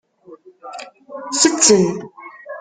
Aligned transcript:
Ttetten. 1.35 1.87